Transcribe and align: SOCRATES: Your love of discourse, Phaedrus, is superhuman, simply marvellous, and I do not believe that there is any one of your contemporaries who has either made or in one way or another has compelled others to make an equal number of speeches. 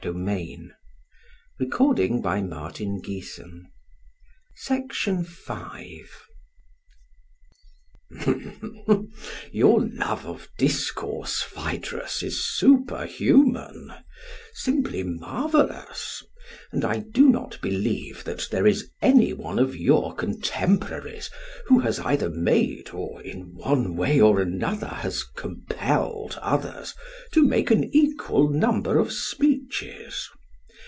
SOCRATES: 0.03 0.71
Your 1.61 1.97
love 9.85 10.25
of 10.25 10.47
discourse, 10.57 11.43
Phaedrus, 11.43 12.23
is 12.23 12.43
superhuman, 12.43 13.93
simply 14.53 15.03
marvellous, 15.03 16.23
and 16.71 16.83
I 16.83 16.97
do 16.97 17.29
not 17.29 17.59
believe 17.61 18.23
that 18.23 18.47
there 18.51 18.65
is 18.65 18.89
any 19.03 19.31
one 19.33 19.59
of 19.59 19.75
your 19.77 20.15
contemporaries 20.15 21.29
who 21.67 21.77
has 21.79 21.99
either 21.99 22.29
made 22.31 22.89
or 22.91 23.21
in 23.21 23.53
one 23.53 23.95
way 23.95 24.19
or 24.19 24.41
another 24.41 24.87
has 24.87 25.23
compelled 25.23 26.37
others 26.41 26.95
to 27.33 27.43
make 27.43 27.69
an 27.71 27.89
equal 27.95 28.49
number 28.49 28.97
of 28.97 29.13
speeches. 29.13 30.27